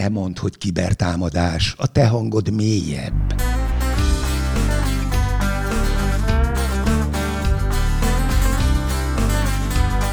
[0.00, 3.34] te mondd, hogy kibertámadás, a te hangod mélyebb.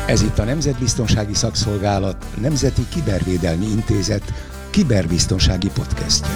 [0.07, 4.33] Ez itt a Nemzetbiztonsági Szakszolgálat Nemzeti Kibervédelmi Intézet
[4.69, 6.31] kiberbiztonsági podcastje.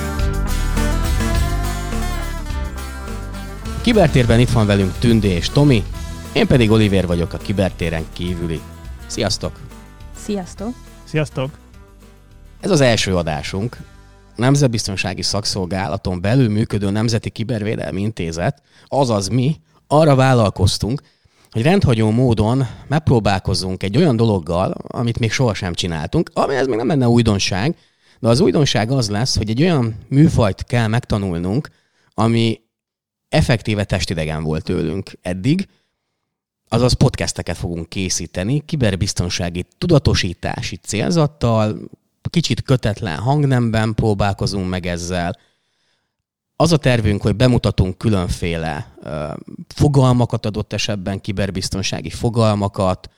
[3.81, 5.83] Kibertérben itt van velünk Tündi és Tomi,
[6.33, 8.59] én pedig Oliver vagyok a Kibertéren kívüli.
[9.07, 9.59] Sziasztok!
[10.15, 10.73] Sziasztok!
[11.03, 11.70] Sziasztok!
[12.61, 13.77] Ez az első adásunk.
[14.35, 19.55] Nemzetbiztonsági Szakszolgálaton belül működő Nemzeti Kibervédelmi Intézet, azaz mi,
[19.87, 21.01] arra vállalkoztunk,
[21.51, 26.87] hogy rendhagyó módon megpróbálkozunk egy olyan dologgal, amit még sohasem csináltunk, ami ez még nem
[26.87, 27.77] lenne újdonság,
[28.19, 31.69] de az újdonság az lesz, hogy egy olyan műfajt kell megtanulnunk,
[32.13, 32.61] ami
[33.29, 35.67] effektíve testidegen volt tőlünk eddig,
[36.67, 41.89] azaz podcasteket fogunk készíteni, kiberbiztonsági tudatosítási célzattal,
[42.31, 45.37] kicsit kötetlen hangnemben próbálkozunk meg ezzel.
[46.55, 48.95] Az a tervünk, hogy bemutatunk különféle
[49.67, 53.09] fogalmakat adott esetben, kiberbiztonsági fogalmakat,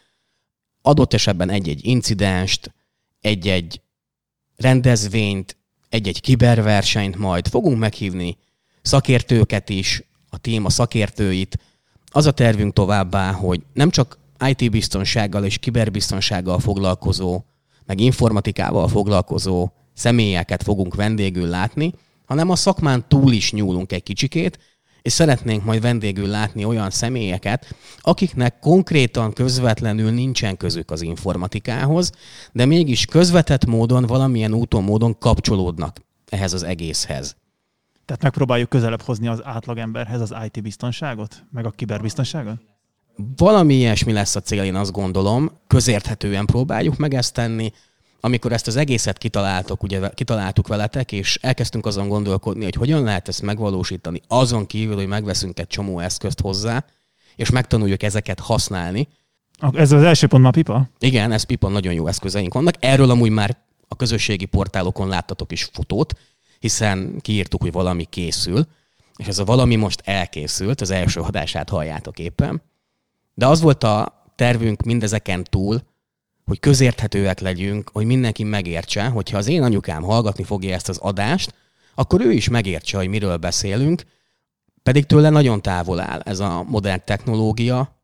[0.82, 2.74] adott esetben egy-egy incidenst,
[3.22, 3.82] egy-egy
[4.56, 5.58] rendezvényt,
[5.90, 8.38] egy-egy kiberversenyt majd fogunk meghívni
[8.82, 11.60] szakértőket is, a téma szakértőit.
[12.12, 17.42] Az a tervünk továbbá, hogy nem csak IT-biztonsággal és kiberbiztonsággal foglalkozó,
[17.86, 21.94] meg informatikával foglalkozó személyeket fogunk vendégül látni,
[22.26, 24.60] hanem a szakmán túl is nyúlunk egy kicsikét,
[25.02, 32.12] és szeretnénk majd vendégül látni olyan személyeket, akiknek konkrétan közvetlenül nincsen közük az informatikához,
[32.52, 35.98] de mégis közvetett módon, valamilyen úton, módon kapcsolódnak
[36.30, 37.36] ehhez az egészhez.
[38.06, 42.73] Tehát megpróbáljuk közelebb hozni az átlagemberhez az IT biztonságot, meg a kiberbiztonságot?
[43.16, 45.52] Valami ilyesmi lesz a cél, én azt gondolom.
[45.68, 47.72] Közérthetően próbáljuk meg ezt tenni.
[48.20, 53.28] Amikor ezt az egészet kitaláltok, ugye kitaláltuk veletek, és elkezdtünk azon gondolkodni, hogy hogyan lehet
[53.28, 56.86] ezt megvalósítani, azon kívül, hogy megveszünk egy csomó eszközt hozzá,
[57.36, 59.08] és megtanuljuk ezeket használni.
[59.74, 60.90] Ez az első pont ma pipa?
[61.00, 62.76] Igen, ez pipa, nagyon jó eszközeink vannak.
[62.80, 63.58] Erről amúgy már
[63.88, 66.14] a közösségi portálokon láttatok is fotót,
[66.60, 68.68] hiszen kiírtuk, hogy valami készül,
[69.16, 72.62] és ez a valami most elkészült, az első adását halljátok éppen.
[73.34, 75.82] De az volt a tervünk mindezeken túl,
[76.46, 81.54] hogy közérthetőek legyünk, hogy mindenki megértse, hogyha az én anyukám hallgatni fogja ezt az adást,
[81.96, 84.04] akkor ő is megértse, hogy miről beszélünk,
[84.84, 88.02] pedig tőle nagyon távol áll ez a modern technológia,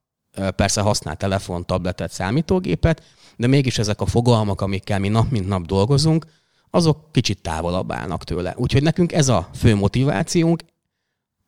[0.55, 3.03] persze használ telefon, tabletet, számítógépet,
[3.37, 6.25] de mégis ezek a fogalmak, amikkel mi nap mint nap dolgozunk,
[6.69, 8.53] azok kicsit távolabb állnak tőle.
[8.57, 10.63] Úgyhogy nekünk ez a fő motivációnk,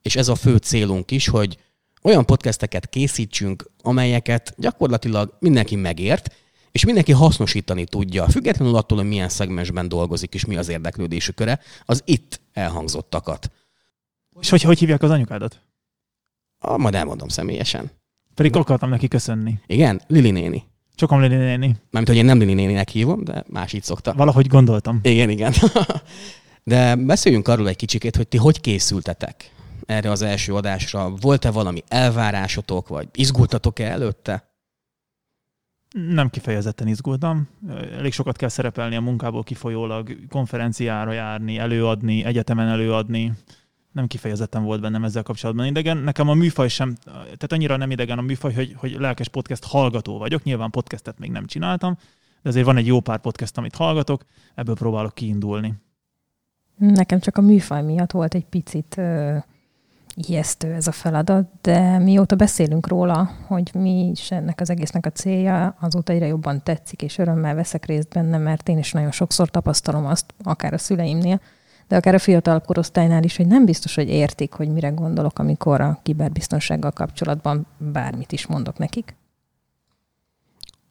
[0.01, 1.57] és ez a fő célunk is, hogy
[2.01, 6.35] olyan podcasteket készítsünk, amelyeket gyakorlatilag mindenki megért,
[6.71, 11.59] és mindenki hasznosítani tudja, függetlenül attól, hogy milyen szegmensben dolgozik, és mi az érdeklődési köre,
[11.85, 13.51] az itt elhangzottakat.
[14.39, 15.61] És hogy, hogy hívják az anyukádat?
[16.59, 17.91] Ah, majd elmondom személyesen.
[18.35, 19.59] Pedig akartam neki köszönni.
[19.67, 20.63] Igen, Lili néni.
[20.95, 21.75] Csokom Lili néni.
[21.89, 24.13] Mármint, hogy én nem Lili néninek hívom, de más így szokta.
[24.13, 24.99] Valahogy gondoltam.
[25.03, 25.53] Igen, igen.
[26.63, 29.50] de beszéljünk arról egy kicsikét, hogy ti hogy készültetek
[29.91, 31.09] erre az első adásra.
[31.09, 34.49] Volt-e valami elvárásotok, vagy izgultatok-e előtte?
[35.91, 37.49] Nem kifejezetten izgultam.
[37.91, 43.33] Elég sokat kell szerepelni a munkából kifolyólag, konferenciára járni, előadni, egyetemen előadni.
[43.91, 45.97] Nem kifejezetten volt bennem ezzel kapcsolatban idegen.
[45.97, 50.17] Nekem a műfaj sem, tehát annyira nem idegen a műfaj, hogy, hogy lelkes podcast hallgató
[50.17, 50.43] vagyok.
[50.43, 51.97] Nyilván podcastet még nem csináltam,
[52.41, 54.25] de azért van egy jó pár podcast, amit hallgatok,
[54.55, 55.73] ebből próbálok kiindulni.
[56.77, 59.01] Nekem csak a műfaj miatt volt egy picit
[60.15, 65.11] ijesztő ez a feladat, de mióta beszélünk róla, hogy mi is ennek az egésznek a
[65.11, 69.49] célja, azóta egyre jobban tetszik, és örömmel veszek részt benne, mert én is nagyon sokszor
[69.49, 71.41] tapasztalom azt, akár a szüleimnél,
[71.87, 75.81] de akár a fiatal korosztálynál is, hogy nem biztos, hogy értik, hogy mire gondolok, amikor
[75.81, 79.15] a kiberbiztonsággal kapcsolatban bármit is mondok nekik.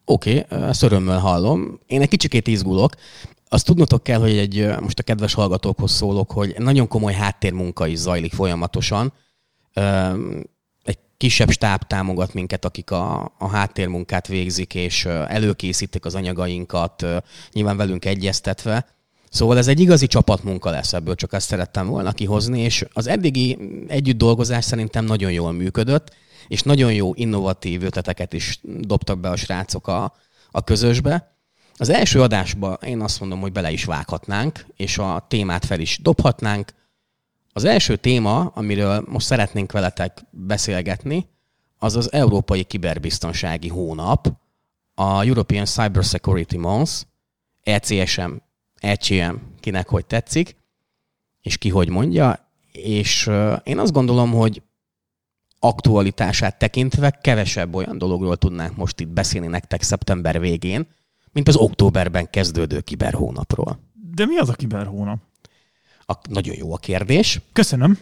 [0.05, 1.79] Oké, okay, ezt örömmel hallom.
[1.87, 2.95] Én egy kicsikét izgulok.
[3.53, 7.99] Azt tudnotok kell, hogy egy, most a kedves hallgatókhoz szólok, hogy nagyon komoly háttérmunka is
[7.99, 9.13] zajlik folyamatosan.
[10.83, 17.07] Egy kisebb stáb támogat minket, akik a, a háttérmunkát végzik, és előkészítik az anyagainkat,
[17.53, 18.87] nyilván velünk egyeztetve.
[19.31, 23.59] Szóval ez egy igazi csapatmunka lesz ebből, csak ezt szerettem volna kihozni, és az eddigi
[23.89, 26.15] együtt dolgozás szerintem nagyon jól működött,
[26.49, 30.15] és nagyon jó innovatív ötleteket is dobtak be a srácok a,
[30.51, 31.39] a közösbe.
[31.81, 35.99] Az első adásba én azt mondom, hogy bele is vághatnánk, és a témát fel is
[36.03, 36.73] dobhatnánk.
[37.53, 41.29] Az első téma, amiről most szeretnénk veletek beszélgetni,
[41.79, 44.33] az az Európai Kiberbiztonsági Hónap,
[44.95, 46.93] a European Cyber Security Month,
[47.63, 48.33] ECSM
[48.75, 50.57] ECM, kinek hogy tetszik,
[51.41, 53.31] és ki hogy mondja, és
[53.63, 54.63] én azt gondolom, hogy
[55.59, 60.87] aktualitását tekintve kevesebb olyan dologról tudnánk most itt beszélni nektek szeptember végén,
[61.33, 63.79] mint az októberben kezdődő kiberhónapról.
[64.15, 65.19] De mi az a kiberhónap?
[66.07, 67.41] A, nagyon jó a kérdés.
[67.53, 67.99] Köszönöm.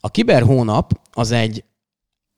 [0.00, 1.64] A kiberhónap az egy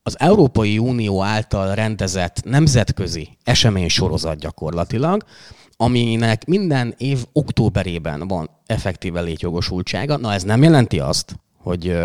[0.03, 5.25] az Európai Unió által rendezett nemzetközi esemény sorozat gyakorlatilag,
[5.77, 10.17] aminek minden év októberében van effektíve létjogosultsága.
[10.17, 11.97] Na ez nem jelenti azt, hogy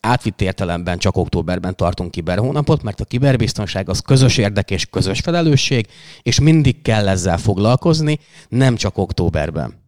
[0.00, 5.86] átvitt értelemben csak októberben tartunk kiberhónapot, mert a kiberbiztonság az közös érdek és közös felelősség,
[6.22, 8.18] és mindig kell ezzel foglalkozni,
[8.48, 9.84] nem csak októberben.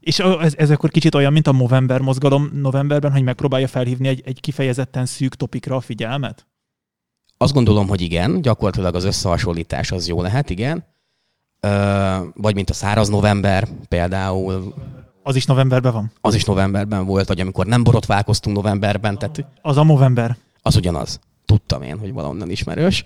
[0.00, 4.22] És ez, ez akkor kicsit olyan, mint a Movember mozgalom novemberben, hogy megpróbálja felhívni egy,
[4.24, 6.46] egy kifejezetten szűk topikra a figyelmet?
[7.36, 10.84] Azt gondolom, hogy igen, gyakorlatilag az összehasonlítás az jó lehet, igen.
[11.60, 11.68] Ö,
[12.34, 14.74] vagy mint a száraz november például.
[15.26, 16.12] Az is novemberben van?
[16.20, 19.18] Az is novemberben volt, vagy amikor nem borotválkoztunk novemberben.
[19.18, 20.36] Tehát az a november?
[20.62, 21.20] Az ugyanaz.
[21.44, 23.04] Tudtam én, hogy valonnan ismerős.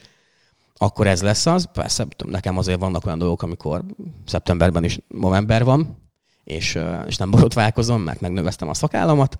[0.77, 1.69] Akkor ez lesz az.
[1.73, 3.85] Persze, nekem azért vannak olyan dolgok, amikor
[4.27, 5.97] szeptemberben is november van,
[6.45, 9.39] és, és nem borotválkozom, mert megnöveztem a szakállamat.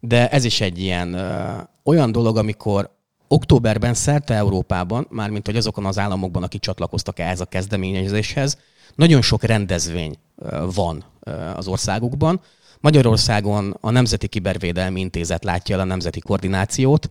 [0.00, 1.16] De ez is egy ilyen
[1.84, 2.90] olyan dolog, amikor
[3.28, 8.58] októberben szerte Európában, mármint hogy azokon az államokban, akik csatlakoztak ehhez a kezdeményezéshez,
[8.98, 10.18] nagyon sok rendezvény
[10.74, 11.04] van
[11.54, 12.40] az országukban.
[12.80, 17.10] Magyarországon a Nemzeti Kibervédelmi Intézet látja el a nemzeti koordinációt,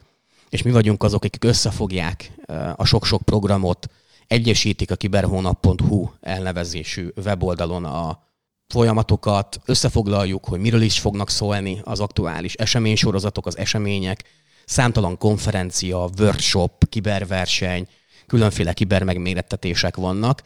[0.50, 2.32] és mi vagyunk azok, akik összefogják
[2.76, 3.90] a sok-sok programot,
[4.28, 8.24] egyesítik a kiberhónap.hu elnevezésű weboldalon a
[8.68, 14.24] folyamatokat, összefoglaljuk, hogy miről is fognak szólni az aktuális eseménysorozatok, az események,
[14.66, 17.88] számtalan konferencia, workshop, kiberverseny,
[18.26, 20.42] különféle kibermegmérettetések vannak,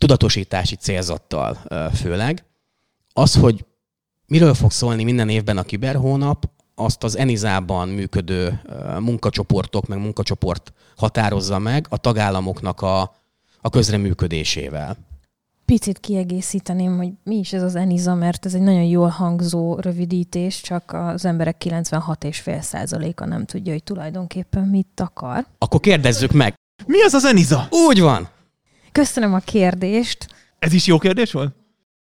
[0.00, 1.58] tudatosítási célzattal
[1.94, 2.44] főleg.
[3.12, 3.64] Az, hogy
[4.26, 8.62] miről fog szólni minden évben a kiberhónap, azt az Enizában működő
[8.98, 13.00] munkacsoportok, meg munkacsoport határozza meg a tagállamoknak a,
[13.60, 14.96] a közreműködésével
[15.70, 20.60] picit kiegészíteném, hogy mi is ez az ENISA, mert ez egy nagyon jól hangzó rövidítés,
[20.60, 25.46] csak az emberek 96,5%-a nem tudja, hogy tulajdonképpen mit akar.
[25.58, 26.54] Akkor kérdezzük meg.
[26.86, 27.68] Mi az az ENISA?
[27.70, 28.28] Úgy van.
[28.92, 30.26] Köszönöm a kérdést.
[30.58, 31.54] Ez is jó kérdés volt?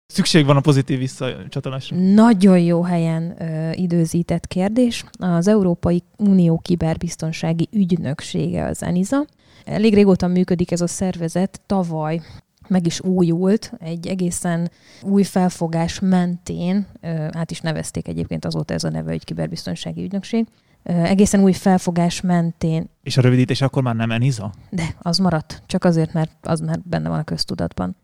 [0.07, 1.97] Szükség van a pozitív visszacsatolásra.
[1.97, 5.03] Nagyon jó helyen ö, időzített kérdés.
[5.19, 9.25] Az Európai Unió kiberbiztonsági ügynöksége az ENISA.
[9.65, 11.62] Elég régóta működik ez a szervezet.
[11.65, 12.21] Tavaly
[12.68, 14.71] meg is újult, egy egészen
[15.01, 16.88] új felfogás mentén,
[17.31, 20.47] át is nevezték egyébként azóta ez a neve, hogy kiberbiztonsági ügynökség,
[20.83, 22.89] egészen új felfogás mentén.
[23.03, 24.53] És a rövidítés akkor már nem ENISA?
[24.69, 25.61] De, az maradt.
[25.65, 27.95] Csak azért, mert az már benne van a köztudatban.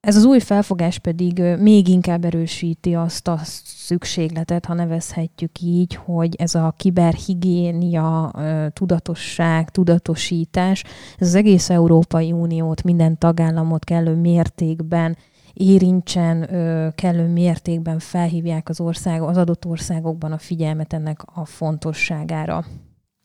[0.00, 6.34] Ez az új felfogás pedig még inkább erősíti azt a szükségletet, ha nevezhetjük így, hogy
[6.38, 8.32] ez a kiberhigiénia,
[8.72, 10.84] tudatosság, tudatosítás,
[11.18, 15.16] ez az egész Európai Uniót, minden tagállamot kellő mértékben
[15.52, 16.46] érintsen,
[16.94, 22.64] kellő mértékben felhívják az, ország, az adott országokban a figyelmet ennek a fontosságára.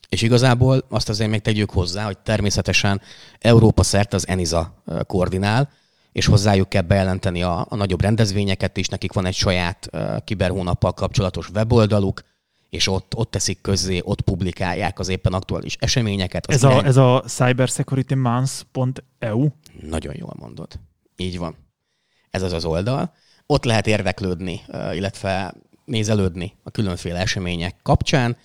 [0.08, 3.00] És igazából azt azért még tegyük hozzá, hogy természetesen
[3.38, 5.70] Európa szerte az ENISA koordinál,
[6.12, 10.92] és hozzájuk kell bejelenteni a, a nagyobb rendezvényeket is, nekik van egy saját uh, kiberhónappal
[10.92, 12.22] kapcsolatos weboldaluk,
[12.70, 16.46] és ott, ott teszik közzé, ott publikálják az éppen aktuális eseményeket.
[16.46, 19.48] Ez a, ez a cybersecuritymonths.eu?
[19.80, 20.68] Nagyon jól mondod.
[21.16, 21.65] Így van.
[22.36, 23.14] Ez az az oldal.
[23.46, 24.60] Ott lehet érdeklődni,
[24.92, 28.36] illetve nézelődni a különféle események kapcsán.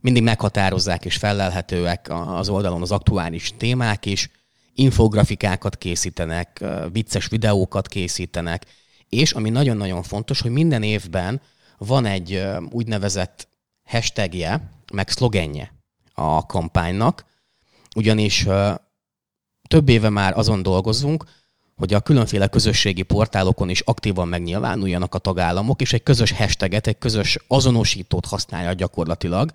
[0.00, 4.30] Mindig meghatározzák és felelhetőek az oldalon az aktuális témák is,
[4.74, 8.66] infografikákat készítenek, vicces videókat készítenek,
[9.08, 11.40] és ami nagyon-nagyon fontos, hogy minden évben
[11.78, 13.48] van egy úgynevezett
[13.84, 15.72] hashtagje, meg szlogenje
[16.12, 17.24] a kampánynak,
[17.96, 18.46] ugyanis
[19.68, 21.24] több éve már azon dolgozunk,
[21.78, 26.98] hogy a különféle közösségi portálokon is aktívan megnyilvánuljanak a tagállamok, és egy közös hashtaget, egy
[26.98, 29.50] közös azonosítót használja gyakorlatilag,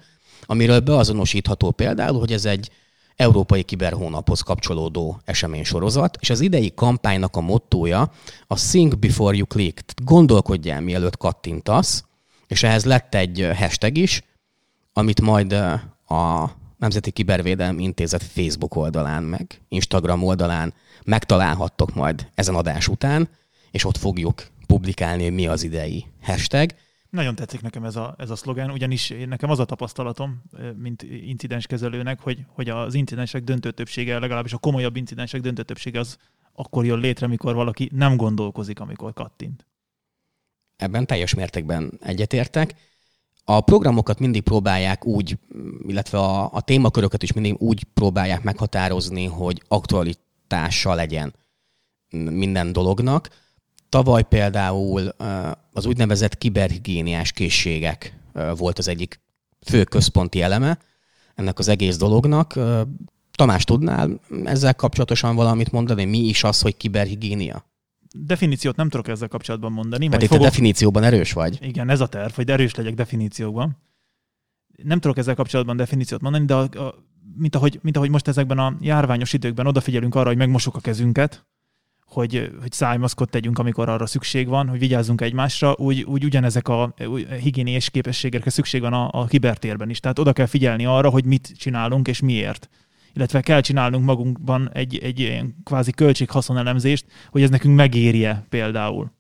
[0.46, 2.72] amiről beazonosítható például, hogy ez egy
[3.16, 8.12] Európai Kiberhónaphoz kapcsolódó eseménysorozat, és az idei kampánynak a mottója
[8.48, 12.04] a Think Before You Click, gondolkodjál mielőtt kattintasz,
[12.48, 14.22] és ehhez lett egy hashtag is,
[14.94, 15.52] amit majd
[16.08, 16.52] a
[16.84, 20.74] Nemzeti Kibervédelmi Intézet Facebook oldalán, meg Instagram oldalán
[21.06, 23.30] megtalálhattok majd ezen adás után,
[23.72, 26.70] és ott fogjuk publikálni, hogy mi az idei hashtag.
[27.10, 30.44] Nagyon tetszik nekem ez a, ez a szlogen, ugyanis nekem az a tapasztalatom,
[30.76, 36.18] mint incidenskezelőnek, hogy, hogy az incidensek döntő többsége, legalábbis a komolyabb incidensek döntő többsége az
[36.54, 39.66] akkor jön létre, mikor valaki nem gondolkozik, amikor kattint.
[40.76, 42.76] ebben teljes mértékben egyetértek.
[43.46, 45.38] A programokat mindig próbálják úgy,
[45.88, 51.34] illetve a, a témaköröket is mindig úgy próbálják meghatározni, hogy aktualitása legyen
[52.10, 53.30] minden dolognak.
[53.90, 55.16] Tavaly például
[55.74, 58.18] az úgynevezett kiberhigiéniás készségek
[58.58, 59.20] volt az egyik
[59.66, 60.80] fő központi eleme
[61.36, 62.60] ennek az egész dolognak.
[63.32, 66.06] Tamás, tudnál ezzel kapcsolatosan valamit mondani?
[66.06, 67.66] Mi is az, hogy kiberhigiénia?
[68.16, 70.10] Definíciót nem tudok ezzel kapcsolatban mondani.
[70.10, 70.44] Pedig fogok...
[70.44, 71.58] te definícióban erős vagy.
[71.62, 73.78] Igen, ez a terv, hogy erős legyek definíciókban.
[74.84, 76.96] Nem tudok ezzel kapcsolatban definíciót mondani, de a, a,
[77.36, 81.46] mint, ahogy, mint ahogy most ezekben a járványos időkben odafigyelünk arra, hogy megmosuk a kezünket,
[82.06, 86.94] hogy, hogy szájmaszkot tegyünk, amikor arra szükség van, hogy vigyázzunk egymásra, úgy, úgy ugyanezek a
[87.42, 90.00] higiéniés képességekre szükség van a, a kibertérben is.
[90.00, 92.70] Tehát oda kell figyelni arra, hogy mit csinálunk és miért
[93.16, 99.12] illetve kell csinálnunk magunkban egy, egy ilyen kvázi költség-haszonelemzést, hogy ez nekünk megérje például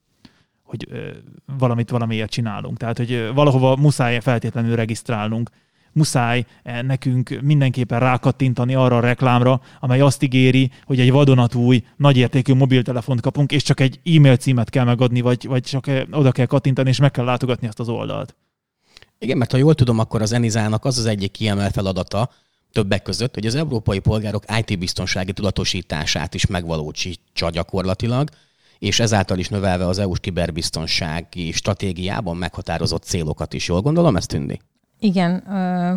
[0.63, 1.09] hogy ö,
[1.57, 2.77] valamit valamiért csinálunk.
[2.77, 5.49] Tehát, hogy ö, valahova muszáj feltétlenül regisztrálnunk,
[5.91, 13.21] muszáj nekünk mindenképpen rákattintani arra a reklámra, amely azt ígéri, hogy egy vadonatúj, nagyértékű mobiltelefont
[13.21, 16.99] kapunk, és csak egy e-mail címet kell megadni, vagy, vagy csak oda kell kattintani, és
[16.99, 18.35] meg kell látogatni azt az oldalt.
[19.19, 22.29] Igen, mert ha jól tudom, akkor az Enizának az az egyik kiemelt feladata,
[22.73, 28.29] többek között, hogy az európai polgárok IT-biztonsági tudatosítását is megvalósítsa gyakorlatilag,
[28.79, 33.67] és ezáltal is növelve az EU-s kiberbiztonsági stratégiában meghatározott célokat is.
[33.67, 34.59] Jól gondolom ezt, Tündi?
[34.99, 35.43] Igen,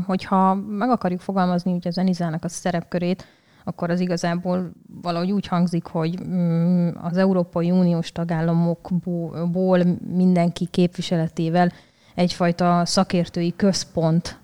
[0.07, 3.27] hogyha meg akarjuk fogalmazni ugye az Enizának a szerepkörét,
[3.65, 4.71] akkor az igazából
[5.03, 11.73] valahogy úgy hangzik, hogy mm, az Európai Uniós tagállamokból mindenki képviseletével
[12.17, 14.39] egyfajta szakértői központ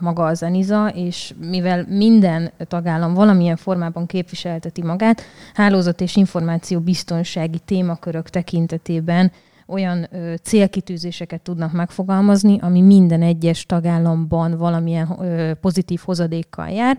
[0.00, 5.22] maga az ENISA, és mivel minden tagállam valamilyen formában képviselteti magát,
[5.54, 9.32] hálózat és információ biztonsági témakörök tekintetében
[9.66, 16.98] olyan ö, célkitűzéseket tudnak megfogalmazni, ami minden egyes tagállamban valamilyen ö, pozitív hozadékkal jár.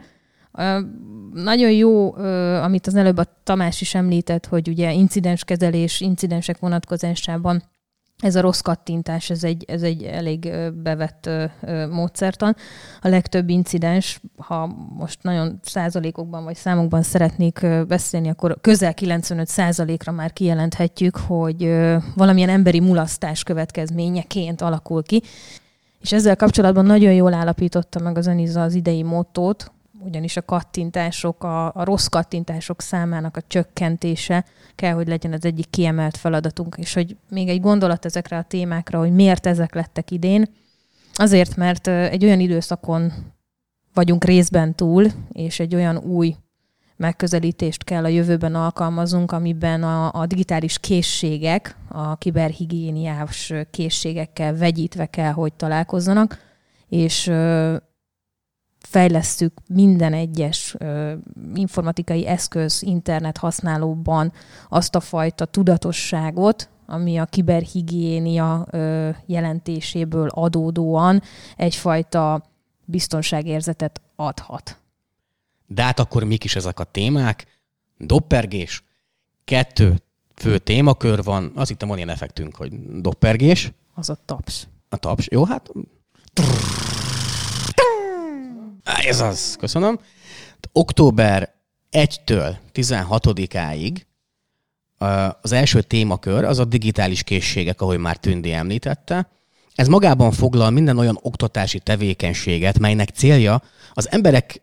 [0.52, 0.80] Ö,
[1.34, 7.64] nagyon jó, ö, amit az előbb a Tamás is említett, hogy ugye incidenskezelés, incidensek vonatkozásában
[8.22, 11.30] ez a rossz kattintás, ez egy, ez egy elég bevett
[11.90, 12.56] módszertan.
[13.02, 14.66] A legtöbb incidens, ha
[14.98, 21.64] most nagyon százalékokban vagy számokban szeretnék beszélni, akkor közel 95 százalékra már kijelenthetjük, hogy
[22.16, 25.22] valamilyen emberi mulasztás következményeként alakul ki.
[26.02, 29.72] És ezzel kapcsolatban nagyon jól állapította meg az Eniza az idei mottót,
[30.04, 35.70] ugyanis a kattintások, a, a rossz kattintások számának a csökkentése kell, hogy legyen az egyik
[35.70, 40.46] kiemelt feladatunk, és hogy még egy gondolat ezekre a témákra, hogy miért ezek lettek idén.
[41.14, 43.12] Azért, mert egy olyan időszakon
[43.94, 46.36] vagyunk részben túl, és egy olyan új
[46.96, 55.32] megközelítést kell a jövőben alkalmazunk, amiben a, a digitális készségek, a kiberhigiéniás készségekkel vegyítve kell,
[55.32, 56.40] hogy találkozzanak,
[56.90, 57.32] és
[58.88, 61.14] fejlesztük minden egyes ö,
[61.54, 64.34] informatikai eszköz, internet használóban
[64.70, 71.22] azt a fajta tudatosságot, ami a kiberhigiénia ö, jelentéséből adódóan
[71.56, 72.44] egyfajta
[72.86, 74.78] biztonságérzetet adhat.
[75.68, 77.46] De hát akkor mik is ezek a témák?
[77.98, 78.84] Doppergés,
[79.44, 80.02] kettő
[80.36, 83.72] fő témakör van, azt hittem van ilyen effektünk, hogy doppergés.
[83.94, 84.68] Az a taps.
[84.90, 85.70] A taps, jó, hát
[89.00, 90.00] ez az, köszönöm.
[90.72, 91.54] Október
[91.92, 94.02] 1-től 16-áig
[95.42, 99.30] az első témakör az a digitális készségek, ahogy már Tündi említette.
[99.76, 103.62] Ez magában foglal minden olyan oktatási tevékenységet, melynek célja
[103.94, 104.62] az emberek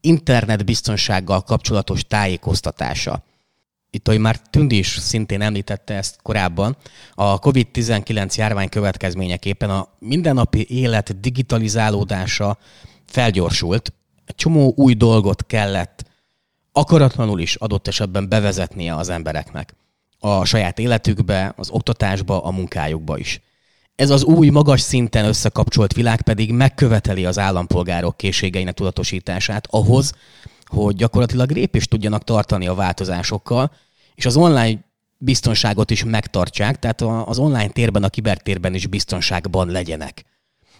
[0.00, 3.24] internetbiztonsággal kapcsolatos tájékoztatása.
[3.90, 6.76] Itt, ahogy már Tündi is szintén említette ezt korábban,
[7.14, 12.58] a COVID-19 járvány következményeképpen a mindennapi élet digitalizálódása
[13.10, 13.92] felgyorsult,
[14.26, 16.04] egy csomó új dolgot kellett
[16.72, 19.74] akaratlanul is adott esetben bevezetnie az embereknek
[20.18, 23.40] a saját életükbe, az oktatásba, a munkájukba is.
[23.94, 30.12] Ez az új, magas szinten összekapcsolt világ pedig megköveteli az állampolgárok készségeinek tudatosítását ahhoz,
[30.64, 33.72] hogy gyakorlatilag répést tudjanak tartani a változásokkal,
[34.14, 34.78] és az online
[35.18, 40.24] biztonságot is megtartsák, tehát az online térben, a kibertérben is biztonságban legyenek.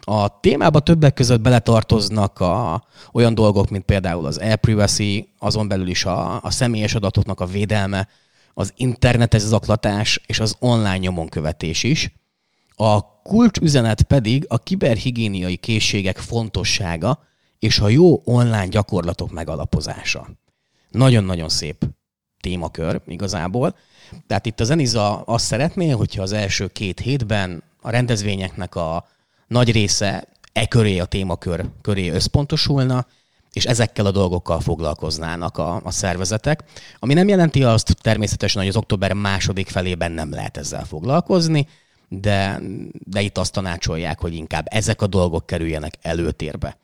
[0.05, 6.05] A témába többek között beletartoznak a, olyan dolgok, mint például az e-privacy, azon belül is
[6.05, 8.09] a, a személyes adatoknak a védelme,
[8.55, 12.13] az internetes zaklatás és az online nyomonkövetés is.
[12.77, 17.23] A kulcsüzenet pedig a kiberhigiéniai készségek fontossága
[17.59, 20.29] és a jó online gyakorlatok megalapozása.
[20.91, 21.85] Nagyon-nagyon szép
[22.41, 23.77] témakör igazából.
[24.27, 29.07] Tehát itt a Zeniza azt szeretné, hogyha az első két hétben a rendezvényeknek a
[29.51, 33.07] nagy része e köré a témakör köré összpontosulna,
[33.53, 36.65] és ezekkel a dolgokkal foglalkoznának a, a szervezetek,
[36.99, 41.69] ami nem jelenti azt természetesen, hogy az október második felében nem lehet ezzel foglalkozni,
[42.09, 42.61] de,
[42.93, 46.79] de itt azt tanácsolják, hogy inkább ezek a dolgok kerüljenek előtérbe.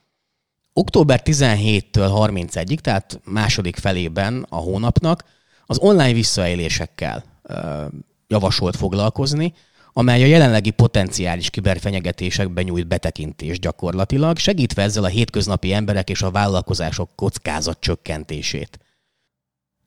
[0.73, 5.25] Október 17-től 31-ig, tehát második felében a hónapnak
[5.67, 7.85] az online visszaélésekkel ö,
[8.29, 9.55] javasolt foglalkozni,
[9.99, 16.31] amely a jelenlegi potenciális kiberfenyegetésekben nyújt betekintést gyakorlatilag, segítve ezzel a hétköznapi emberek és a
[16.31, 18.79] vállalkozások kockázat csökkentését.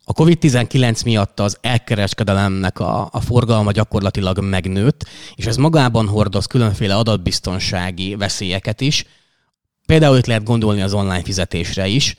[0.04, 6.96] A COVID-19 miatt az elkereskedelemnek a, a forgalma gyakorlatilag megnőtt, és ez magában hordoz különféle
[6.96, 9.06] adatbiztonsági veszélyeket is.
[9.86, 12.18] Például itt lehet gondolni az online fizetésre is.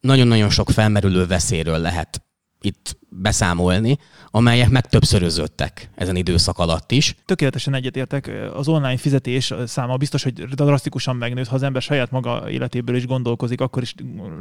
[0.00, 2.20] Nagyon-nagyon sok felmerülő veszélyről lehet
[2.60, 3.98] itt beszámolni,
[4.30, 7.16] amelyek megtöbbszörözöttek ezen időszak alatt is.
[7.24, 8.30] Tökéletesen egyetértek.
[8.54, 11.46] Az online fizetés száma biztos, hogy drasztikusan megnőtt.
[11.46, 13.94] Ha az ember saját maga életéből is gondolkozik, akkor is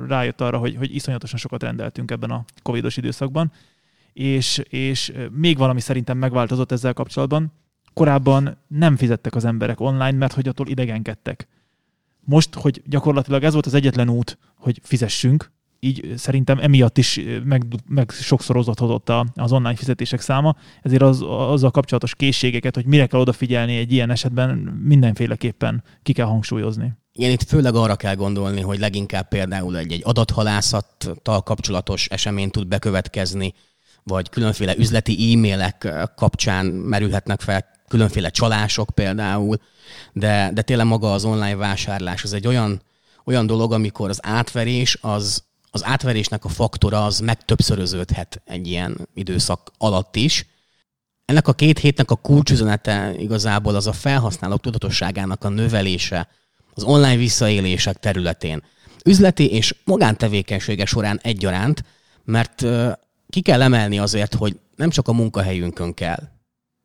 [0.08, 3.52] rájött arra, hogy, hogy iszonyatosan sokat rendeltünk ebben a covidos időszakban.
[4.14, 7.54] És, és még valami szerintem megváltozott ezzel kapcsolatban.
[7.94, 11.48] Korábban nem fizettek az emberek online, mert hogy attól idegenkedtek.
[12.20, 15.52] Most, hogy gyakorlatilag ez volt az egyetlen út, hogy fizessünk,
[15.86, 22.16] így szerintem emiatt is meg, meg sokszorozódott az online fizetések száma, ezért az, azzal kapcsolatos
[22.16, 24.50] készségeket, hogy mire kell odafigyelni egy ilyen esetben
[24.84, 26.94] mindenféleképpen ki kell hangsúlyozni.
[27.12, 32.68] Igen, itt főleg arra kell gondolni, hogy leginkább például egy, egy adathalászattal kapcsolatos esemény tud
[32.68, 33.54] bekövetkezni,
[34.04, 39.58] vagy különféle üzleti e-mailek kapcsán merülhetnek fel különféle csalások például,
[40.14, 42.82] de, de tényleg maga az online vásárlás az egy olyan,
[43.26, 45.45] olyan dolog, amikor az átverés az,
[45.76, 50.46] az átverésnek a faktora az megtöbbszöröződhet egy ilyen időszak alatt is.
[51.26, 56.28] Ennek a két hétnek a kulcsüzenete igazából az a felhasználók tudatosságának a növelése
[56.74, 58.64] az online visszaélések területén.
[59.06, 61.84] Üzleti és magántevékenysége során egyaránt,
[62.24, 62.66] mert
[63.30, 66.20] ki kell emelni azért, hogy nem csak a munkahelyünkön kell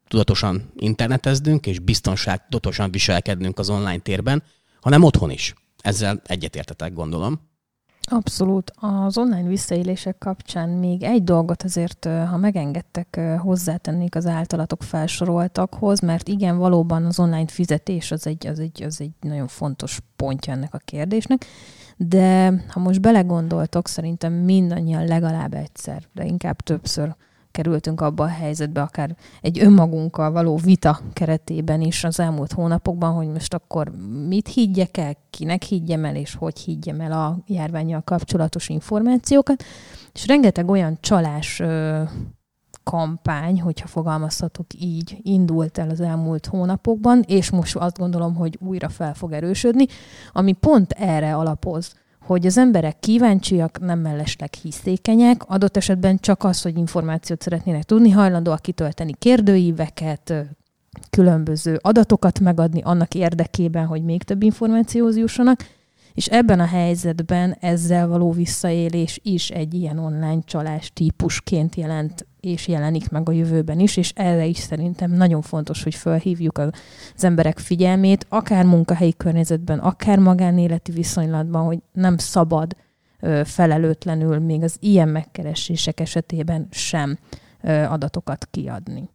[0.09, 4.43] tudatosan interneteznünk és biztonságtudatosan viselkednünk az online térben,
[4.81, 5.55] hanem otthon is.
[5.79, 7.50] Ezzel egyetértetek, gondolom.
[8.03, 8.73] Abszolút.
[8.77, 16.29] Az online visszaélések kapcsán még egy dolgot azért, ha megengedtek, hozzátennék az általatok felsoroltakhoz, mert
[16.29, 20.75] igen, valóban az online fizetés az egy, az egy, az egy nagyon fontos pontja ennek
[20.75, 21.45] a kérdésnek,
[21.97, 27.15] de ha most belegondoltok, szerintem mindannyian legalább egyszer, de inkább többször
[27.51, 33.29] kerültünk abba a helyzetbe, akár egy önmagunkkal való vita keretében is az elmúlt hónapokban, hogy
[33.29, 33.93] most akkor
[34.29, 39.65] mit higgyek el, kinek higgyem el, és hogy higgyem el a járványjal kapcsolatos információkat.
[40.13, 41.63] És rengeteg olyan csalás
[42.85, 48.89] kampány, hogyha fogalmazhatok így, indult el az elmúlt hónapokban, és most azt gondolom, hogy újra
[48.89, 49.87] fel fog erősödni,
[50.33, 51.95] ami pont erre alapoz
[52.31, 58.11] hogy az emberek kíváncsiak, nem mellesleg hiszékenyek, adott esetben csak az, hogy információt szeretnének tudni,
[58.11, 60.35] hajlandóak kitölteni kérdőíveket,
[61.11, 65.61] különböző adatokat megadni annak érdekében, hogy még több információhoz jussanak,
[66.15, 72.69] és ebben a helyzetben ezzel való visszaélés is egy ilyen online csalás típusként jelent és
[72.69, 77.59] jelenik meg a jövőben is, és erre is szerintem nagyon fontos, hogy felhívjuk az emberek
[77.59, 82.77] figyelmét, akár munkahelyi környezetben, akár magánéleti viszonylatban, hogy nem szabad
[83.45, 87.19] felelőtlenül még az ilyen megkeresések esetében sem
[87.89, 89.11] adatokat kiadni.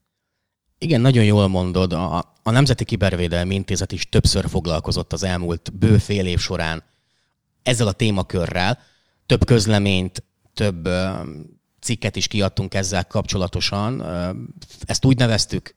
[0.77, 1.93] Igen, nagyon jól mondod.
[1.93, 6.83] A, a Nemzeti Kibervédelmi Intézet is többször foglalkozott az elmúlt bő fél év során
[7.63, 8.79] ezzel a témakörrel.
[9.25, 10.89] Több közleményt, több
[11.81, 14.03] cikket is kiadtunk ezzel kapcsolatosan.
[14.85, 15.75] Ezt úgy neveztük,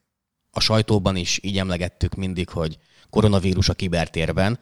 [0.50, 2.78] a sajtóban is így emlegettük mindig, hogy
[3.11, 4.58] koronavírus a kibertérben,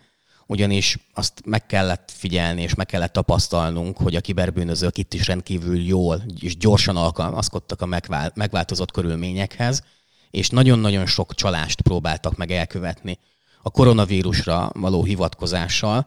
[0.47, 5.81] ugyanis azt meg kellett figyelni, és meg kellett tapasztalnunk, hogy a kiberbűnözők itt is rendkívül
[5.81, 7.87] jól és gyorsan alkalmazkodtak a
[8.35, 9.83] megváltozott körülményekhez,
[10.31, 13.19] és nagyon-nagyon sok csalást próbáltak meg elkövetni
[13.63, 16.07] a koronavírusra való hivatkozással,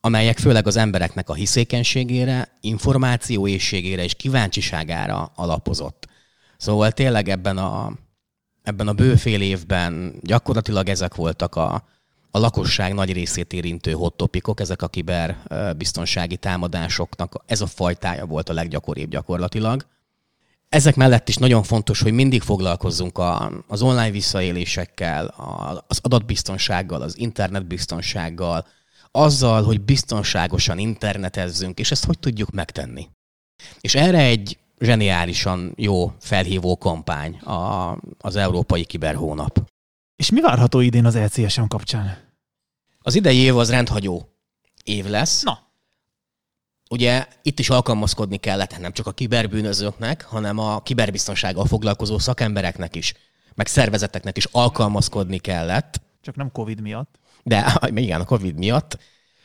[0.00, 6.08] amelyek főleg az embereknek a hiszékenységére, információészségére és kíváncsiságára alapozott.
[6.56, 7.92] Szóval tényleg ebben a,
[8.62, 11.84] ebben a bőfél évben gyakorlatilag ezek voltak a,
[12.30, 18.48] a lakosság nagy részét érintő hot topikok, ezek a kiberbiztonsági támadásoknak ez a fajtája volt
[18.48, 19.86] a leggyakoribb gyakorlatilag.
[20.70, 27.02] Ezek mellett is nagyon fontos, hogy mindig foglalkozzunk a, az online visszaélésekkel, a, az adatbiztonsággal,
[27.02, 28.66] az internetbiztonsággal,
[29.10, 33.08] azzal, hogy biztonságosan internetezzünk, és ezt hogy tudjuk megtenni.
[33.80, 39.70] És erre egy zseniálisan jó felhívó kampány a, az Európai Kiberhónap.
[40.16, 42.18] És mi várható idén az ECSM kapcsán?
[42.98, 44.28] Az idei év az rendhagyó
[44.84, 45.42] év lesz.
[45.42, 45.69] Na.
[46.92, 53.14] Ugye itt is alkalmazkodni kellett nem csak a kiberbűnözőknek, hanem a kiberbiztonsággal foglalkozó szakembereknek is,
[53.54, 56.00] meg szervezeteknek is alkalmazkodni kellett.
[56.22, 57.18] Csak nem Covid miatt.
[57.42, 58.98] De igen, a Covid miatt.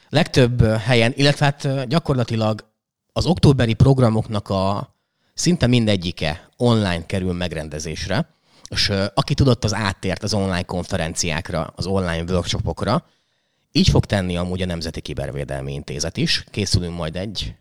[0.09, 2.65] Legtöbb helyen, illetve hát gyakorlatilag
[3.13, 4.93] az októberi programoknak a
[5.33, 8.29] szinte mindegyike online kerül megrendezésre,
[8.69, 13.05] és aki tudott, az áttért az online konferenciákra, az online workshopokra,
[13.75, 16.43] így fog tenni amúgy a Nemzeti Kibervédelmi Intézet is.
[16.51, 17.55] Készülünk majd egy,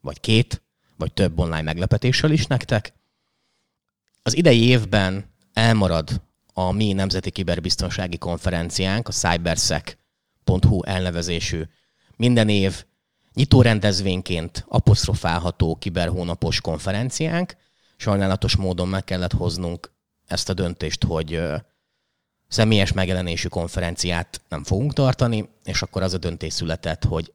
[0.00, 0.62] vagy két,
[0.96, 2.94] vagy több online meglepetéssel is nektek.
[4.22, 11.62] Az idei évben elmarad a mi Nemzeti Kiberbiztonsági Konferenciánk, a cybersec.hu elnevezésű
[12.16, 12.84] minden év
[13.34, 17.56] nyitó rendezvényként apostrofálható kiberhónapos konferenciánk.
[17.96, 19.92] Sajnálatos módon meg kellett hoznunk
[20.26, 21.42] ezt a döntést, hogy
[22.48, 27.32] személyes megjelenésű konferenciát nem fogunk tartani, és akkor az a döntés született, hogy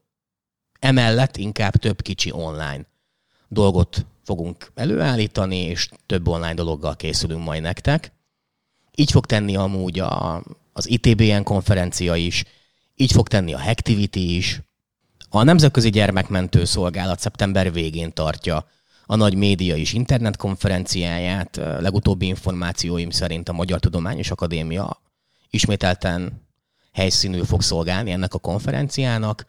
[0.78, 2.86] emellett inkább több kicsi online
[3.48, 8.12] dolgot fogunk előállítani, és több online dologgal készülünk majd nektek.
[8.94, 12.44] Így fog tenni amúgy a, az ITBN konferencia is,
[12.94, 14.60] így fog tenni a Hacktivity is.
[15.28, 18.66] A Nemzetközi Gyermekmentő Szolgálat szeptember végén tartja
[19.12, 21.56] a nagy média is internetkonferenciáját.
[21.56, 25.00] Legutóbbi információim szerint a Magyar Tudományos Akadémia
[25.50, 26.46] ismételten
[26.92, 29.46] helyszínű fog szolgálni ennek a konferenciának.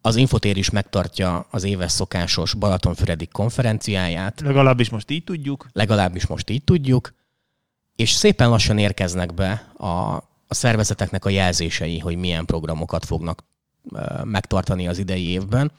[0.00, 4.40] Az Infotér is megtartja az éves szokásos Balatonfüredik konferenciáját.
[4.40, 5.66] Legalábbis most így tudjuk.
[5.72, 7.14] Legalábbis most így tudjuk.
[7.96, 9.86] És szépen lassan érkeznek be a,
[10.48, 13.44] a szervezeteknek a jelzései, hogy milyen programokat fognak
[14.24, 15.72] megtartani az idei évben.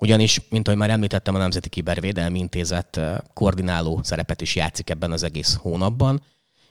[0.00, 3.00] Ugyanis, mint ahogy már említettem, a Nemzeti Kibervédelmi Intézet
[3.34, 6.22] koordináló szerepet is játszik ebben az egész hónapban,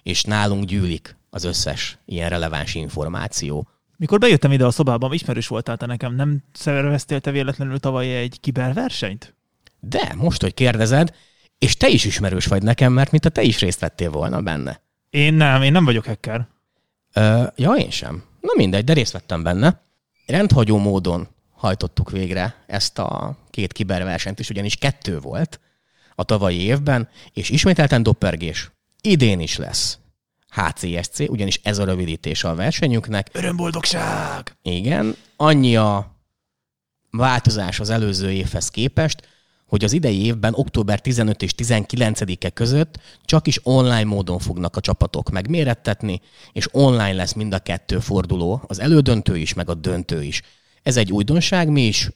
[0.03, 3.67] és nálunk gyűlik az összes ilyen releváns információ.
[3.97, 8.39] Mikor bejöttem ide a szobában, ismerős voltál te nekem, nem szerveztél te véletlenül tavaly egy
[8.39, 9.35] kiberversenyt?
[9.79, 11.15] De, most, hogy kérdezed,
[11.57, 14.81] és te is ismerős vagy nekem, mert mint a te is részt vettél volna benne.
[15.09, 16.47] Én nem, én nem vagyok hacker.
[17.13, 18.23] Ö, ja, én sem.
[18.41, 19.81] Na mindegy, de részt vettem benne.
[20.25, 21.27] Rendhagyó módon
[21.59, 25.59] hajtottuk végre ezt a két kiberversenyt is, ugyanis kettő volt
[26.15, 28.71] a tavalyi évben, és ismételten doppergés.
[29.01, 29.97] Idén is lesz.
[30.49, 33.29] HCSC, ugyanis ez a rövidítés a versenyünknek.
[33.31, 34.55] Örömboldogság!
[34.61, 36.15] Igen, annyi a
[37.11, 39.27] változás az előző évhez képest,
[39.67, 44.81] hogy az idei évben október 15 és 19-e között csak is online módon fognak a
[44.81, 50.23] csapatok megmérettetni, és online lesz mind a kettő forduló, az elődöntő is, meg a döntő
[50.23, 50.41] is.
[50.83, 52.09] Ez egy újdonság, mi is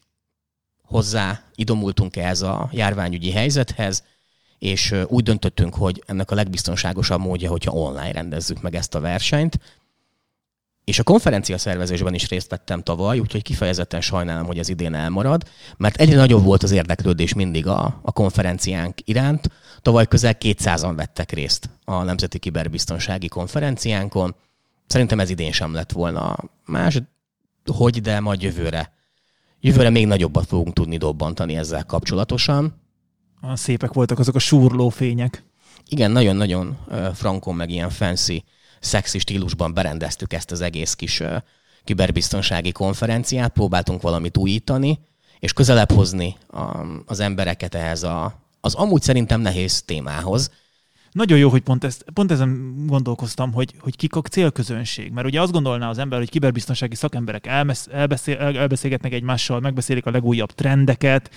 [0.82, 4.04] hozzá idomultunk ehhez a járványügyi helyzethez,
[4.60, 9.60] és úgy döntöttünk, hogy ennek a legbiztonságosabb módja, hogyha online rendezzük meg ezt a versenyt.
[10.84, 15.44] És a konferencia szervezésben is részt vettem tavaly, úgyhogy kifejezetten sajnálom, hogy ez idén elmarad,
[15.78, 19.50] mert egyre nagyobb volt az érdeklődés mindig a, a konferenciánk iránt.
[19.82, 24.36] Tavaly közel 200-an vettek részt a Nemzeti Kiberbiztonsági Konferenciánkon.
[24.88, 27.02] Szerintem ez idén sem lett volna más,
[27.72, 28.94] hogy, de majd jövőre.
[29.60, 32.82] Jövőre még nagyobbat fogunk tudni dobbantani ezzel kapcsolatosan.
[33.44, 35.44] Olyan szépek voltak azok a súrló fények.
[35.88, 36.78] Igen, nagyon-nagyon
[37.14, 38.44] frankon, meg ilyen fancy,
[38.80, 41.24] szexi stílusban berendeztük ezt az egész kis
[41.84, 45.00] kiberbiztonsági konferenciát, próbáltunk valamit újítani,
[45.40, 46.38] és közelebb hozni
[47.06, 50.52] az embereket ehhez a, az amúgy szerintem nehéz témához,
[51.14, 55.12] nagyon jó, hogy pont, ezt, pont ezen gondolkoztam, hogy, hogy kik a célközönség.
[55.12, 60.12] Mert ugye azt gondolná az ember, hogy kiberbiztonsági szakemberek elmesz, elbeszél, elbeszélgetnek egymással, megbeszélik a
[60.12, 61.30] legújabb trendeket,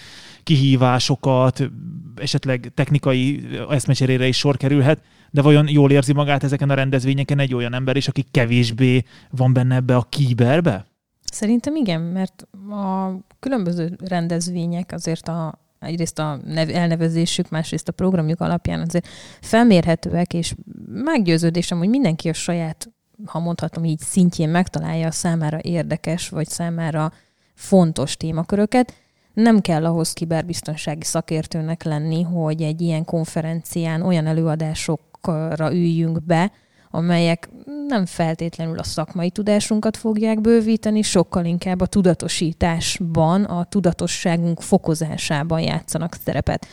[0.42, 1.70] kihívásokat,
[2.16, 7.54] esetleg technikai eszmecserére is sor kerülhet, de vajon jól érzi magát ezeken a rendezvényeken egy
[7.54, 10.86] olyan ember is, aki kevésbé van benne ebbe a kiberbe?
[11.32, 13.10] Szerintem igen, mert a
[13.40, 19.06] különböző rendezvények azért a, egyrészt a elnevezésük, másrészt a programjuk alapján azért
[19.40, 20.54] felmérhetőek, és
[20.86, 22.90] meggyőződésem, hogy mindenki a saját,
[23.24, 27.12] ha mondhatom így, szintjén megtalálja a számára érdekes, vagy számára
[27.54, 28.94] fontos témaköröket.
[29.34, 36.52] Nem kell ahhoz kiberbiztonsági szakértőnek lenni, hogy egy ilyen konferencián olyan előadásokra üljünk be,
[36.96, 37.48] amelyek
[37.88, 46.16] nem feltétlenül a szakmai tudásunkat fogják bővíteni, sokkal inkább a tudatosításban, a tudatosságunk fokozásában játszanak
[46.24, 46.66] szerepet.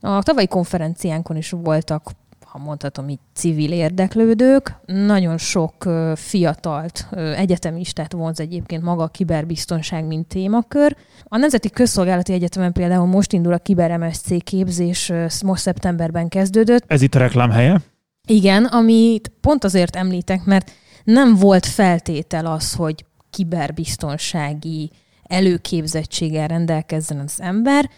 [0.00, 2.10] A tavalyi konferenciánkon is voltak
[2.52, 4.74] ha mondhatom így, civil érdeklődők.
[4.86, 5.74] Nagyon sok
[6.14, 10.96] fiatalt egyetemistát vonz egyébként maga a kiberbiztonság, mint témakör.
[11.24, 15.12] A Nemzeti Közszolgálati Egyetemen például most indul a Kiber MSC képzés,
[15.44, 16.84] most szeptemberben kezdődött.
[16.86, 17.80] Ez itt a reklám helye?
[18.26, 20.70] Igen, amit pont azért említek, mert
[21.04, 24.90] nem volt feltétel az, hogy kiberbiztonsági
[25.22, 27.90] előképzettséggel rendelkezzen az ember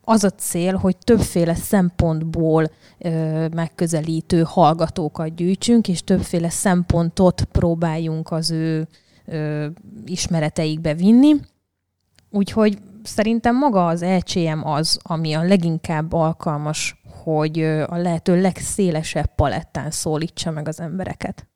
[0.00, 2.70] az a cél, hogy többféle szempontból
[3.54, 8.88] megközelítő hallgatókat gyűjtsünk, és többféle szempontot próbáljunk az ő
[10.04, 11.34] ismereteikbe vinni.
[12.30, 19.90] Úgyhogy szerintem maga az LCM az, ami a leginkább alkalmas, hogy a lehető legszélesebb palettán
[19.90, 21.46] szólítsa meg az embereket.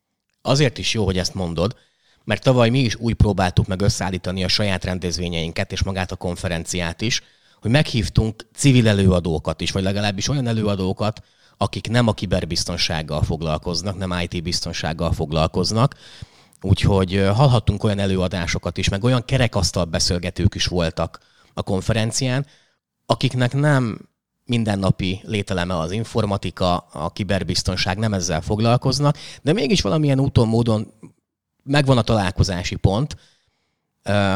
[0.41, 1.75] Azért is jó, hogy ezt mondod,
[2.23, 7.01] mert tavaly mi is úgy próbáltuk meg összeállítani a saját rendezvényeinket és magát a konferenciát
[7.01, 7.21] is,
[7.61, 11.23] hogy meghívtunk civil előadókat is, vagy legalábbis olyan előadókat,
[11.57, 15.95] akik nem a kiberbiztonsággal foglalkoznak, nem IT biztonsággal foglalkoznak.
[16.61, 21.19] Úgyhogy hallhattunk olyan előadásokat is, meg olyan kerekasztal beszélgetők is voltak
[21.53, 22.45] a konferencián,
[23.05, 24.09] akiknek nem
[24.49, 30.93] mindennapi lételeme az informatika, a kiberbiztonság, nem ezzel foglalkoznak, de mégis valamilyen úton, módon
[31.63, 33.15] megvan a találkozási pont.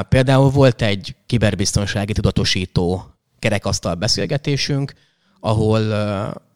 [0.10, 3.04] Például volt egy kiberbiztonsági tudatosító
[3.39, 4.93] kerekasztal beszélgetésünk,
[5.39, 5.91] ahol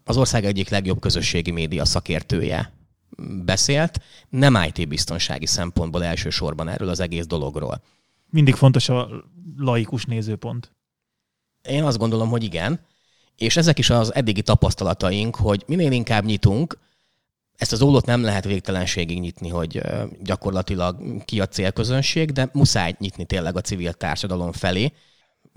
[0.04, 2.74] az ország egyik legjobb közösségi média szakértője
[3.46, 7.82] beszélt, nem IT-biztonsági szempontból elsősorban erről az egész dologról.
[8.30, 9.10] Mindig fontos a
[9.58, 10.72] laikus nézőpont.
[11.62, 12.80] Én azt gondolom, hogy igen.
[13.38, 16.78] És ezek is az eddigi tapasztalataink, hogy minél inkább nyitunk,
[17.56, 19.82] ezt az ólót nem lehet végtelenségig nyitni, hogy
[20.24, 24.94] gyakorlatilag ki a célközönség, de muszáj nyitni tényleg a civil társadalom felé,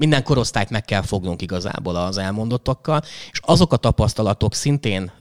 [0.01, 5.13] minden korosztályt meg kell fognunk igazából az elmondottakkal, és azok a tapasztalatok szintén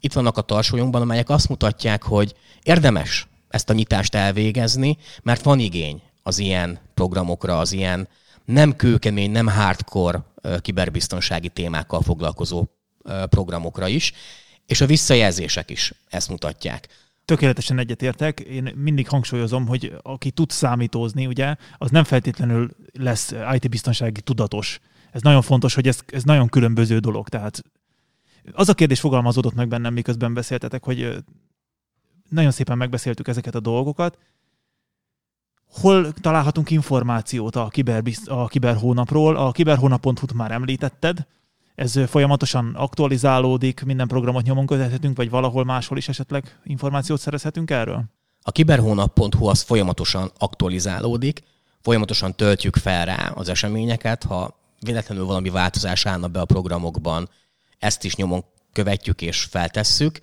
[0.00, 5.58] itt vannak a tarsólyunkban, amelyek azt mutatják, hogy érdemes ezt a nyitást elvégezni, mert van
[5.58, 8.08] igény az ilyen programokra, az ilyen
[8.44, 10.24] nem kőkemény, nem hardcore
[10.60, 12.66] kiberbiztonsági témákkal foglalkozó
[13.28, 14.12] programokra is,
[14.66, 16.88] és a visszajelzések is ezt mutatják
[17.26, 18.40] tökéletesen egyetértek.
[18.40, 24.80] Én mindig hangsúlyozom, hogy aki tud számítózni, ugye, az nem feltétlenül lesz IT-biztonsági tudatos.
[25.12, 27.28] Ez nagyon fontos, hogy ez, ez nagyon különböző dolog.
[27.28, 27.62] Tehát
[28.52, 31.24] az a kérdés fogalmazódott meg bennem, miközben beszéltetek, hogy
[32.28, 34.18] nagyon szépen megbeszéltük ezeket a dolgokat.
[35.80, 39.36] Hol találhatunk információt a, kiberbizt, a kiberhónapról?
[39.36, 41.26] A kiberhónap.hu-t már említetted,
[41.74, 48.04] ez folyamatosan aktualizálódik, minden programot nyomon követhetünk, vagy valahol máshol is esetleg információt szerezhetünk erről?
[48.42, 51.42] A kiberhónap.hu az folyamatosan aktualizálódik,
[51.80, 57.28] folyamatosan töltjük fel rá az eseményeket, ha véletlenül valami változás állna be a programokban,
[57.78, 60.20] ezt is nyomon követjük és feltesszük.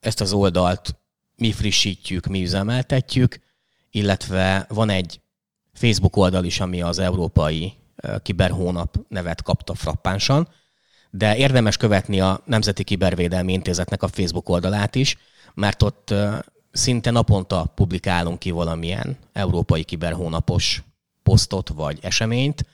[0.00, 0.96] Ezt az oldalt
[1.36, 3.38] mi frissítjük, mi üzemeltetjük,
[3.90, 5.20] illetve van egy
[5.72, 7.72] Facebook oldal is, ami az Európai
[8.22, 10.48] Kiberhónap nevet kapta frappánsan,
[11.10, 15.16] de érdemes követni a Nemzeti Kibervédelmi Intézetnek a Facebook oldalát is,
[15.54, 16.14] mert ott
[16.72, 20.82] szinte naponta publikálunk ki valamilyen európai kiberhónapos
[21.22, 22.66] posztot vagy eseményt,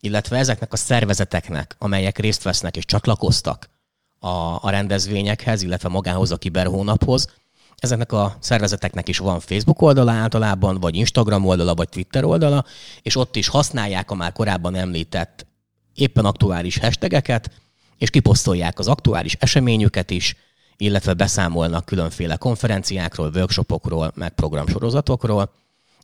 [0.00, 3.70] illetve ezeknek a szervezeteknek, amelyek részt vesznek és csatlakoztak
[4.18, 7.34] a, a rendezvényekhez, illetve magához a kiberhónaphoz,
[7.78, 12.64] ezeknek a szervezeteknek is van Facebook oldala általában, vagy Instagram oldala, vagy Twitter oldala,
[13.02, 15.46] és ott is használják a már korábban említett
[15.94, 17.50] éppen aktuális hashtageket,
[17.98, 20.36] és kiposztolják az aktuális eseményüket is,
[20.76, 25.52] illetve beszámolnak különféle konferenciákról, workshopokról, meg programsorozatokról.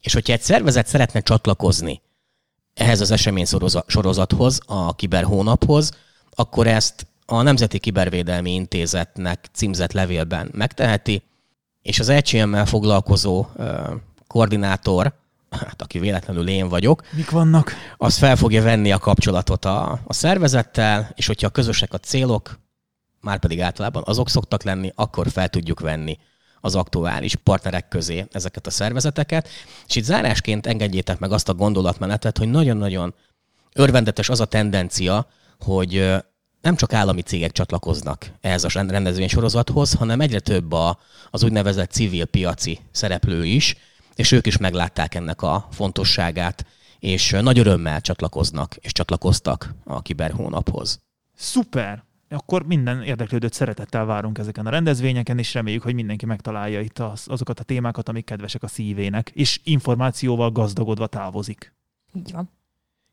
[0.00, 2.02] És hogyha egy szervezet szeretne csatlakozni
[2.74, 3.46] ehhez az esemény
[3.86, 5.90] sorozathoz, a kiberhónaphoz,
[6.30, 11.22] akkor ezt a Nemzeti Kibervédelmi Intézetnek címzett levélben megteheti,
[11.84, 13.46] és az ECM-mel foglalkozó
[14.26, 15.12] koordinátor,
[15.50, 17.02] hát aki véletlenül én vagyok.
[17.12, 17.72] Mik vannak?
[17.96, 22.58] Az fel fogja venni a kapcsolatot a, a szervezettel, és hogyha közösek a célok,
[23.20, 26.18] már pedig általában azok szoktak lenni, akkor fel tudjuk venni
[26.60, 29.48] az aktuális partnerek közé ezeket a szervezeteket.
[29.86, 33.14] És itt zárásként engedjétek meg azt a gondolatmenetet, hogy nagyon-nagyon
[33.72, 35.26] örvendetes az a tendencia,
[35.60, 36.14] hogy
[36.64, 40.98] nem csak állami cégek csatlakoznak ehhez a rendezvénysorozathoz, hanem egyre több a,
[41.30, 43.76] az úgynevezett civil piaci szereplő is,
[44.14, 46.66] és ők is meglátták ennek a fontosságát,
[46.98, 51.00] és nagy örömmel csatlakoznak, és csatlakoztak a kiberhónaphoz.
[51.34, 52.02] Szuper!
[52.28, 57.24] Akkor minden érdeklődőt szeretettel várunk ezeken a rendezvényeken, és reméljük, hogy mindenki megtalálja itt az,
[57.26, 61.74] azokat a témákat, amik kedvesek a szívének, és információval gazdagodva távozik.
[62.14, 62.50] Így van.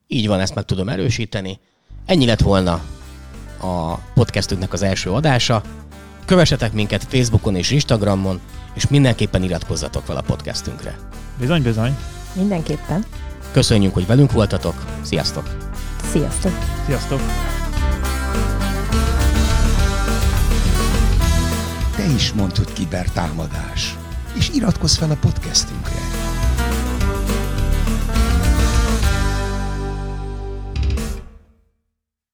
[0.08, 1.60] Így van, ezt meg tudom erősíteni.
[2.06, 2.82] Ennyi lett volna
[3.62, 5.62] a podcastünknek az első adása.
[6.26, 8.40] Kövessetek minket Facebookon és Instagramon,
[8.74, 10.98] és mindenképpen iratkozzatok fel a podcastünkre.
[11.40, 11.98] Bizony, bizony.
[12.34, 13.06] Mindenképpen.
[13.52, 14.86] Köszönjük, hogy velünk voltatok.
[15.02, 15.56] Sziasztok!
[16.12, 16.52] Sziasztok!
[16.86, 17.20] Sziasztok!
[21.96, 23.98] Te is hogy kibertámadás.
[24.34, 26.21] És iratkozz fel a podcastünkre.